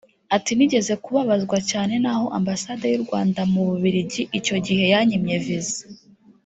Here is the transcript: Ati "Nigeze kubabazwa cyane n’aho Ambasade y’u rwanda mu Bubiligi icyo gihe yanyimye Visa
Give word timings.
Ati 0.35 0.51
"Nigeze 0.55 0.93
kubabazwa 1.03 1.57
cyane 1.69 1.93
n’aho 2.03 2.25
Ambasade 2.37 2.85
y’u 2.89 3.03
rwanda 3.05 3.41
mu 3.51 3.61
Bubiligi 3.67 4.21
icyo 4.39 4.55
gihe 4.65 4.83
yanyimye 4.93 5.33
Visa 5.45 5.83